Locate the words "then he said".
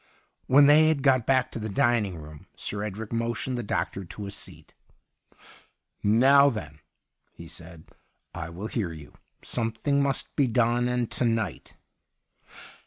6.49-7.83